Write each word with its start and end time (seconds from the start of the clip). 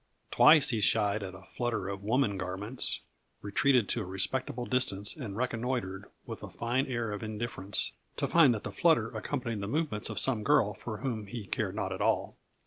Twice 0.31 0.71
he 0.71 0.81
shied 0.81 1.21
at 1.21 1.35
a 1.35 1.43
flutter 1.43 1.87
of 1.87 2.01
woman 2.03 2.35
garments, 2.35 3.01
retreated 3.43 3.87
to 3.89 4.01
a 4.01 4.03
respectable 4.03 4.65
distance 4.65 5.15
and 5.15 5.37
reconnoitred 5.37 6.05
with 6.25 6.41
a 6.41 6.49
fine 6.49 6.87
air 6.87 7.11
of 7.11 7.21
indifference, 7.21 7.91
to 8.17 8.25
find 8.27 8.51
that 8.55 8.63
the 8.63 8.71
flutter 8.71 9.11
accompanied 9.15 9.59
the 9.61 9.67
movements 9.67 10.09
of 10.09 10.17
some 10.17 10.43
girl 10.43 10.73
for 10.73 10.97
whom 11.01 11.27
he 11.27 11.45
cared 11.45 11.75
not 11.75 11.93
at 11.93 12.01
all. 12.01 12.35